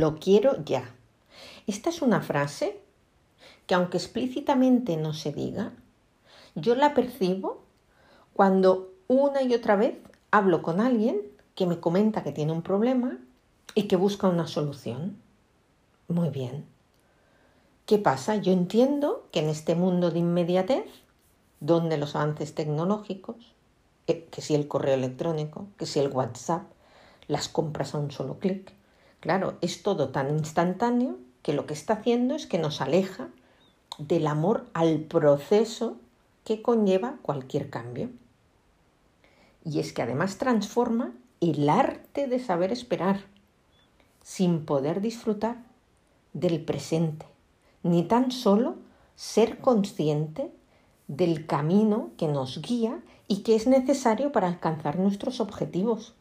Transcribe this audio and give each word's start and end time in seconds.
Lo 0.00 0.18
quiero 0.18 0.64
ya. 0.64 0.94
Esta 1.66 1.90
es 1.90 2.00
una 2.00 2.22
frase 2.22 2.80
que 3.66 3.74
aunque 3.74 3.98
explícitamente 3.98 4.96
no 4.96 5.12
se 5.12 5.30
diga, 5.30 5.74
yo 6.54 6.74
la 6.74 6.94
percibo 6.94 7.60
cuando 8.32 8.94
una 9.08 9.42
y 9.42 9.52
otra 9.52 9.76
vez 9.76 9.98
hablo 10.30 10.62
con 10.62 10.80
alguien 10.80 11.20
que 11.54 11.66
me 11.66 11.80
comenta 11.80 12.22
que 12.22 12.32
tiene 12.32 12.52
un 12.52 12.62
problema 12.62 13.18
y 13.74 13.88
que 13.88 13.96
busca 13.96 14.26
una 14.26 14.46
solución. 14.46 15.18
Muy 16.08 16.30
bien. 16.30 16.64
¿Qué 17.84 17.98
pasa? 17.98 18.36
Yo 18.36 18.54
entiendo 18.54 19.28
que 19.32 19.40
en 19.40 19.50
este 19.50 19.74
mundo 19.74 20.10
de 20.10 20.20
inmediatez, 20.20 20.86
donde 21.60 21.98
los 21.98 22.16
avances 22.16 22.54
tecnológicos, 22.54 23.36
eh, 24.06 24.26
que 24.30 24.40
si 24.40 24.54
el 24.54 24.66
correo 24.66 24.94
electrónico, 24.94 25.66
que 25.76 25.84
si 25.84 26.00
el 26.00 26.08
WhatsApp, 26.08 26.62
las 27.28 27.50
compras 27.50 27.94
a 27.94 27.98
un 27.98 28.10
solo 28.10 28.38
clic, 28.38 28.79
claro, 29.20 29.56
es 29.60 29.82
todo 29.82 30.08
tan 30.10 30.30
instantáneo 30.30 31.18
que 31.42 31.52
lo 31.52 31.66
que 31.66 31.74
está 31.74 31.94
haciendo 31.94 32.34
es 32.34 32.46
que 32.46 32.58
nos 32.58 32.80
aleja 32.80 33.28
del 33.98 34.26
amor 34.26 34.66
al 34.74 35.00
proceso 35.00 35.96
que 36.44 36.62
conlleva 36.62 37.18
cualquier 37.22 37.70
cambio. 37.70 38.10
Y 39.64 39.80
es 39.80 39.92
que 39.92 40.02
además 40.02 40.38
transforma 40.38 41.12
el 41.40 41.68
arte 41.68 42.26
de 42.26 42.38
saber 42.38 42.72
esperar, 42.72 43.20
sin 44.22 44.64
poder 44.64 45.00
disfrutar 45.00 45.64
del 46.32 46.64
presente, 46.64 47.26
ni 47.82 48.02
tan 48.02 48.30
solo 48.30 48.76
ser 49.16 49.58
consciente 49.58 50.52
del 51.08 51.46
camino 51.46 52.10
que 52.16 52.28
nos 52.28 52.60
guía 52.62 53.02
y 53.26 53.42
que 53.42 53.54
es 53.54 53.66
necesario 53.66 54.32
para 54.32 54.48
alcanzar 54.48 54.98
nuestros 54.98 55.40
objetivos, 55.40 56.14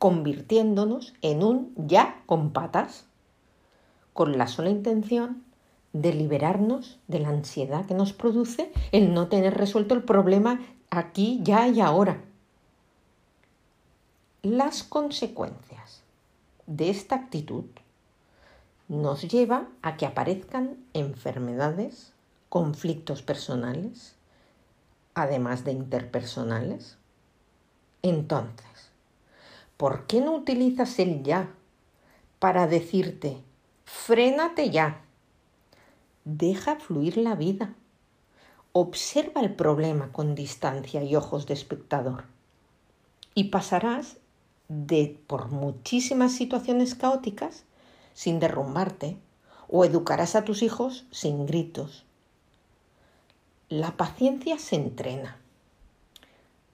convirtiéndonos 0.00 1.14
en 1.22 1.44
un 1.44 1.72
ya 1.76 2.24
con 2.26 2.50
patas, 2.50 3.04
con 4.12 4.36
la 4.36 4.48
sola 4.48 4.70
intención 4.70 5.44
de 5.92 6.12
liberarnos 6.12 6.98
de 7.06 7.20
la 7.20 7.28
ansiedad 7.28 7.86
que 7.86 7.94
nos 7.94 8.12
produce 8.12 8.72
el 8.90 9.14
no 9.14 9.28
tener 9.28 9.54
resuelto 9.54 9.94
el 9.94 10.02
problema 10.02 10.60
aquí, 10.90 11.38
ya 11.44 11.68
y 11.68 11.80
ahora 11.80 12.24
las 14.42 14.82
consecuencias 14.82 16.02
de 16.66 16.88
esta 16.88 17.14
actitud 17.16 17.66
nos 18.88 19.28
lleva 19.28 19.68
a 19.82 19.98
que 19.98 20.06
aparezcan 20.06 20.78
enfermedades, 20.94 22.14
conflictos 22.48 23.20
personales, 23.20 24.16
además 25.14 25.64
de 25.64 25.72
interpersonales. 25.72 26.96
Entonces, 28.00 28.69
¿por 29.80 30.06
qué 30.06 30.20
no 30.20 30.34
utilizas 30.34 30.98
el 30.98 31.22
ya 31.22 31.54
para 32.38 32.66
decirte, 32.66 33.38
frénate 33.86 34.68
ya, 34.68 35.00
deja 36.26 36.76
fluir 36.76 37.16
la 37.16 37.34
vida, 37.34 37.74
observa 38.72 39.40
el 39.40 39.54
problema 39.54 40.12
con 40.12 40.34
distancia 40.34 41.02
y 41.02 41.16
ojos 41.16 41.46
de 41.46 41.54
espectador 41.54 42.24
y 43.34 43.44
pasarás 43.44 44.18
de 44.68 45.18
por 45.26 45.50
muchísimas 45.50 46.32
situaciones 46.32 46.94
caóticas 46.94 47.64
sin 48.12 48.38
derrumbarte 48.38 49.16
o 49.66 49.86
educarás 49.86 50.36
a 50.36 50.44
tus 50.44 50.62
hijos 50.62 51.06
sin 51.10 51.46
gritos. 51.46 52.04
La 53.70 53.96
paciencia 53.96 54.58
se 54.58 54.76
entrena. 54.76 55.38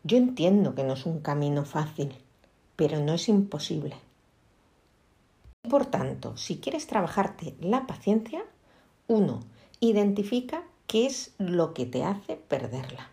Yo 0.03 0.17
entiendo 0.17 0.75
que 0.75 0.83
no 0.83 0.95
es 0.95 1.07
un 1.07 1.21
camino 1.21 1.65
fácil, 1.65 2.26
pero 2.77 3.01
no 3.01 3.15
es 3.15 3.29
imposible. 3.29 3.97
Por 5.69 5.87
tanto, 5.87 6.37
si 6.37 6.59
quieres 6.59 6.87
trabajarte 6.87 7.57
la 7.61 7.87
paciencia, 7.87 8.45
uno, 9.09 9.41
identifica 9.81 10.63
qué 10.87 11.07
es 11.07 11.35
lo 11.39 11.75
que 11.75 11.87
te 11.87 12.05
hace 12.05 12.37
perderla. 12.37 13.11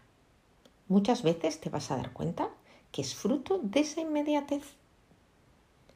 Muchas 0.88 1.24
veces 1.24 1.60
te 1.60 1.70
vas 1.70 1.90
a 1.90 1.98
dar 1.98 2.14
cuenta 2.14 2.50
que 2.92 3.02
es 3.02 3.16
fruto 3.16 3.60
de 3.64 3.80
esa 3.80 4.02
inmediatez 4.02 4.64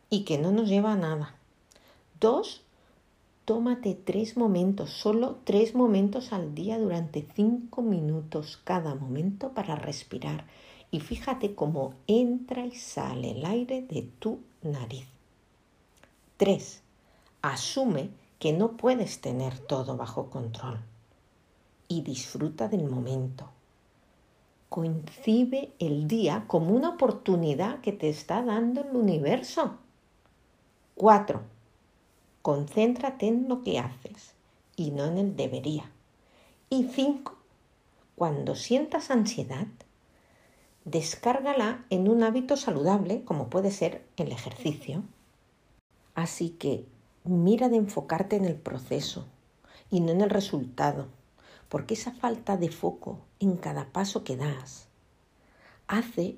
y 0.09 0.23
que 0.23 0.37
no 0.37 0.51
nos 0.51 0.69
lleva 0.69 0.93
a 0.93 0.97
nada. 0.97 1.35
Dos, 2.19 2.63
tómate 3.45 3.93
tres 3.93 4.37
momentos, 4.37 4.89
solo 4.89 5.37
tres 5.43 5.75
momentos 5.75 6.33
al 6.33 6.55
día 6.55 6.79
durante 6.79 7.27
cinco 7.35 7.83
minutos 7.83 8.59
cada 8.63 8.95
momento 8.95 9.51
para 9.51 9.75
respirar 9.75 10.45
y 10.91 10.99
fíjate 10.99 11.55
cómo 11.55 11.93
entra 12.07 12.65
y 12.65 12.75
sale 12.75 13.31
el 13.31 13.45
aire 13.45 13.81
de 13.81 14.03
tu 14.19 14.39
nariz. 14.61 15.07
Tres, 16.37 16.81
asume 17.41 18.09
que 18.39 18.53
no 18.53 18.77
puedes 18.77 19.21
tener 19.21 19.59
todo 19.59 19.97
bajo 19.97 20.29
control 20.29 20.79
y 21.87 22.01
disfruta 22.01 22.67
del 22.67 22.89
momento 22.89 23.49
coincide 24.69 25.71
el 25.79 26.07
día 26.07 26.45
como 26.47 26.75
una 26.75 26.89
oportunidad 26.89 27.81
que 27.81 27.93
te 27.93 28.09
está 28.09 28.43
dando 28.43 28.81
el 28.81 28.95
universo. 28.95 29.77
4. 30.95 31.41
Concéntrate 32.41 33.27
en 33.27 33.47
lo 33.47 33.63
que 33.63 33.79
haces 33.79 34.33
y 34.75 34.91
no 34.91 35.05
en 35.05 35.17
el 35.17 35.35
debería. 35.35 35.89
Y 36.69 36.83
5. 36.83 37.35
Cuando 38.15 38.55
sientas 38.55 39.11
ansiedad, 39.11 39.67
descárgala 40.87 41.85
en 41.89 42.07
un 42.07 42.23
hábito 42.23 42.55
saludable 42.55 43.23
como 43.25 43.49
puede 43.49 43.71
ser 43.71 44.05
el 44.15 44.31
ejercicio. 44.31 45.03
Así 46.15 46.49
que 46.51 46.85
mira 47.25 47.67
de 47.67 47.75
enfocarte 47.75 48.37
en 48.37 48.45
el 48.45 48.55
proceso 48.55 49.27
y 49.91 49.99
no 49.99 50.11
en 50.11 50.21
el 50.21 50.29
resultado 50.29 51.07
porque 51.67 51.95
esa 51.95 52.13
falta 52.13 52.55
de 52.55 52.69
foco 52.69 53.19
en 53.41 53.57
cada 53.57 53.91
paso 53.91 54.23
que 54.23 54.37
das 54.37 54.87
hace 55.87 56.37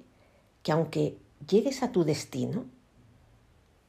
que 0.64 0.72
aunque 0.72 1.18
llegues 1.48 1.84
a 1.84 1.92
tu 1.92 2.04
destino, 2.04 2.66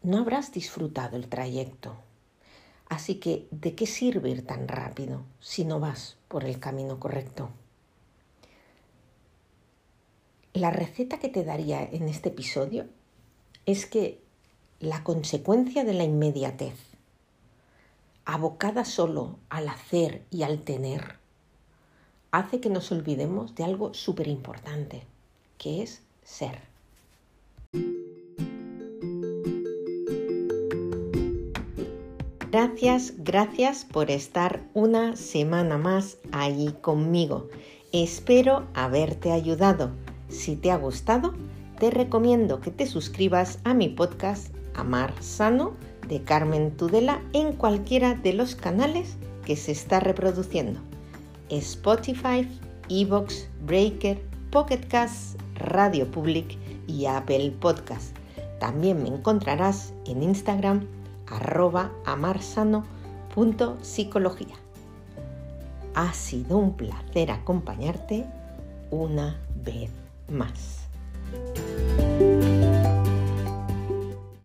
no 0.03 0.19
habrás 0.19 0.53
disfrutado 0.53 1.16
el 1.16 1.28
trayecto. 1.28 1.97
Así 2.88 3.16
que, 3.16 3.47
¿de 3.50 3.75
qué 3.75 3.87
sirve 3.87 4.31
ir 4.31 4.47
tan 4.47 4.69
rápido 4.69 5.22
si 5.38 5.65
no 5.65 5.81
vas 5.81 6.16
por 6.28 6.44
el 6.44 6.59
camino 6.59 6.98
correcto? 6.98 7.50
La 10.52 10.70
receta 10.72 11.20
que 11.20 11.28
te 11.28 11.44
daría 11.44 11.84
en 11.84 12.08
este 12.08 12.30
episodio 12.30 12.86
es 13.66 13.86
que 13.86 14.20
la 14.80 15.04
consecuencia 15.04 15.84
de 15.84 15.94
la 15.94 16.02
inmediatez, 16.02 16.74
abocada 18.24 18.84
solo 18.84 19.38
al 19.48 19.68
hacer 19.68 20.24
y 20.28 20.42
al 20.42 20.62
tener, 20.62 21.20
hace 22.32 22.60
que 22.60 22.68
nos 22.68 22.90
olvidemos 22.90 23.54
de 23.54 23.62
algo 23.62 23.94
súper 23.94 24.26
importante, 24.26 25.04
que 25.56 25.82
es 25.82 26.02
ser. 26.24 26.58
Gracias, 32.50 33.14
gracias 33.18 33.84
por 33.84 34.10
estar 34.10 34.64
una 34.74 35.14
semana 35.14 35.78
más 35.78 36.18
ahí 36.32 36.74
conmigo. 36.80 37.48
Espero 37.92 38.66
haberte 38.74 39.30
ayudado. 39.30 39.92
Si 40.30 40.56
te 40.56 40.71
ha 40.71 40.77
gustado, 40.77 41.34
te 41.78 41.91
recomiendo 41.91 42.60
que 42.60 42.71
te 42.71 42.86
suscribas 42.86 43.59
a 43.65 43.74
mi 43.74 43.88
podcast 43.88 44.54
Amar 44.74 45.12
Sano 45.21 45.72
de 46.09 46.22
Carmen 46.22 46.71
Tudela 46.77 47.21
en 47.32 47.53
cualquiera 47.53 48.15
de 48.15 48.32
los 48.32 48.54
canales 48.54 49.16
que 49.44 49.56
se 49.56 49.72
está 49.72 49.98
reproduciendo. 49.98 50.78
Spotify, 51.48 52.48
Evox, 52.88 53.48
Breaker, 53.66 54.22
Pocket 54.53 54.86
Cast, 54.88 55.36
Radio 55.56 56.09
Public 56.09 56.56
y 56.86 57.06
Apple 57.06 57.53
Podcast. 57.59 58.16
También 58.60 59.03
me 59.03 59.09
encontrarás 59.09 59.92
en 60.06 60.22
Instagram 60.22 60.86
arroba 61.27 61.91
amarsano.psicología. 62.04 64.54
Ha 65.97 66.12
sido 66.12 66.59
un 66.59 66.77
placer 66.77 67.32
acompañarte 67.32 68.27
una 68.91 69.36
vez 69.65 69.91
más. 70.30 70.90